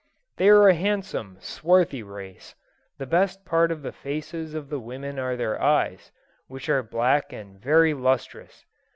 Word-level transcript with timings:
They 0.37 0.49
are 0.49 0.67
a 0.67 0.73
handsome 0.73 1.37
swarthy 1.41 2.01
race. 2.01 2.55
The 2.97 3.05
best 3.05 3.45
part 3.45 3.71
in 3.71 3.83
the 3.83 3.91
faces 3.91 4.55
of 4.55 4.67
the 4.69 4.79
women 4.79 5.19
are 5.19 5.35
their 5.35 5.61
eyes, 5.61 6.11
which 6.47 6.69
are 6.69 6.81
black 6.81 7.31
and 7.31 7.61
very 7.61 7.93
lustrous. 7.93 8.65